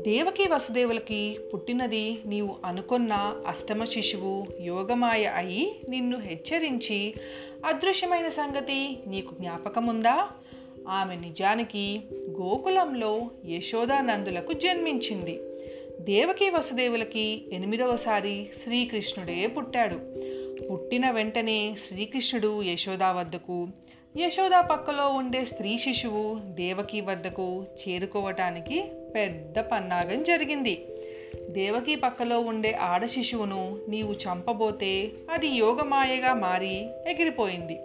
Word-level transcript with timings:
దేవకి 0.00 0.48
వసుదేవులకి 0.48 1.38
పుట్టినది 1.54 2.18
నీవు 2.26 2.56
అనుకున్న 2.64 3.12
అష్టమ 3.46 3.84
శిశువు 3.84 4.46
యోగమాయ 4.60 5.24
అయి 5.24 5.76
నిన్ను 5.88 6.18
హెచ్చరించి 6.18 7.14
అదృశ్యమైన 7.64 8.28
సంగతి 8.28 8.98
నీకు 9.06 9.34
జ్ఞాపకముందా? 9.34 10.28
ఆమె 10.88 11.16
నిజానికి 11.16 12.00
గోకులంలో 12.30 13.30
యశోదానందులకు 13.46 14.52
జన్మించింది. 14.52 15.40
దేవకి 16.00 16.50
వసుదేవులకి 16.50 17.44
ఎనిమిదవసారి 17.52 18.46
శ్రీకృష్ణుడే 18.64 19.46
పుట్టాడు. 19.46 20.00
పుట్టిన 20.70 21.10
వెంటనే 21.10 21.76
శ్రీకృష్ణుడు 21.88 22.62
యశోదా 22.62 23.12
వద్దకు 23.12 23.68
యశోద 24.18 24.50
పక్కలో 24.70 25.08
ఉండే 25.08 25.44
స్త్రీ 25.44 25.78
శిశువు 25.78 26.40
దేవకి 26.54 27.00
వద్దకు 27.00 27.64
చేరుకోవటానికి 27.64 28.84
పెద్ద 29.14 29.58
పన్నాగం 29.58 30.22
జరిగింది. 30.22 30.86
దేవకి 31.50 31.96
పక్కలో 31.96 32.40
ఉండే 32.40 32.72
ఆడ 32.72 33.06
శిశువును 33.06 33.78
నీవు 33.88 34.12
చంపబోతే 34.12 35.10
అది 35.30 35.48
యోగమాయగా 35.48 36.34
మారి 36.34 36.88
ఎగిరిపోయింది. 37.06 37.80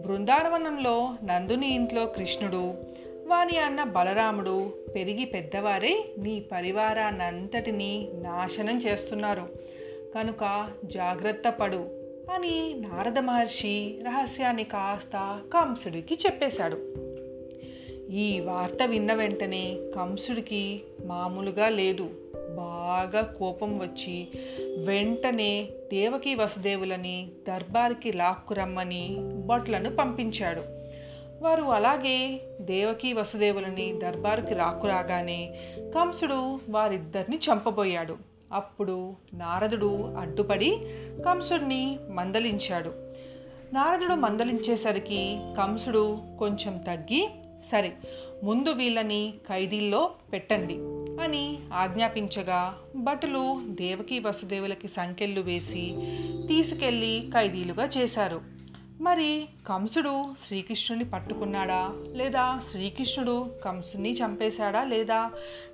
బృందావనంలో 0.00 1.14
నందుని 1.24 1.74
ఇంట్లో 1.74 2.06
కృష్ణుడు 2.06 2.74
వాని 3.26 3.58
అన్న 3.58 3.84
బలరాముడు 3.84 4.72
పెరిగి 4.94 5.24
పెద్దవారే 5.24 6.04
నీ 6.18 6.40
పరివారాన్నంతటినీ 6.52 8.08
నాశనం 8.14 8.78
చేస్తున్నారు. 8.78 9.48
కనుక 10.14 10.70
జాగ్రత్త 10.84 11.48
పడు. 11.48 11.99
అని 12.34 12.74
నారద 12.78 13.18
మహర్షి 13.18 13.98
రహస్యాన్ని 14.06 14.64
కాస్త 14.64 15.40
కంసుడికి 15.54 16.14
చెప్పేశాడు. 16.14 16.94
ఈ 18.10 18.40
వార్త 18.40 18.82
విన్న 18.86 19.14
వెంటనే 19.14 19.76
కంసుడికి 19.96 20.82
మామూలుగా 21.04 21.68
లేదు. 21.68 22.10
బాగా 22.36 23.20
కోపం 23.38 23.78
వచ్చి 23.78 24.28
వెంటనే 24.84 25.68
దేవకి 25.92 26.34
వసుదేవులని 26.34 27.28
దర్బార్కి 27.48 28.12
లాక్కురమ్మని 28.12 29.16
భట్లను 29.20 29.96
పంపించాడు. 29.96 30.62
వారు 31.44 31.62
అలాగే 31.62 32.40
దేవకి 32.60 33.12
వసుదేవులని 33.12 34.00
దర్బారుకి 34.00 34.54
రాకురాగానే 34.54 35.54
కంసుడు 35.80 36.60
వారిద్దరిని 36.68 37.36
చంపబోయాడు. 37.36 38.29
అప్పుడు 38.52 39.16
నారదుడు 39.34 40.14
అడ్డుపడి 40.18 40.76
కంసుడిని 41.26 41.98
మందలించాడు. 42.10 42.92
నారదుడు 43.72 44.14
మందలించేసరికి 44.14 45.40
కంసుడు 45.58 46.18
కొంచెం 46.38 46.78
తగ్గి 46.78 47.30
సరే 47.66 47.92
ముందు 48.44 48.70
వీళ్ళని 48.70 49.34
ఖైదీల్లో 49.48 50.10
పెట్టండి 50.32 50.74
అని 51.22 51.58
ఆజ్ఞాపించగా 51.72 52.74
భటులు 52.96 53.60
దేవకి 53.64 54.18
వసుదేవులకి 54.18 54.88
సంకెళ్ళు 54.88 55.40
వేసి 55.40 55.94
తీసుకెళ్ళి 56.46 57.30
ఖైదీలుగా 57.34 57.88
చేశారు. 57.98 58.59
మరి 59.00 59.48
కంసుడు 59.68 60.34
శ్రీకృష్ణుని 60.46 61.04
పట్టుకున్నాడా? 61.04 61.92
లేదా 62.12 62.60
శ్రీకృష్ణుడు 62.70 63.50
కంసుని 63.64 64.12
చంపేశాడా? 64.12 64.84
లేదా 64.84 65.30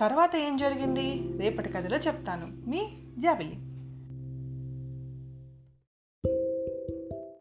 తర్వాత 0.00 0.36
ఏం 0.36 0.56
జరిగింది? 0.56 1.38
రేపటి 1.38 1.68
కథలో 1.68 1.96
చెప్తాను. 1.96 2.70
మీ 2.70 2.88
జాబిలి 3.18 3.56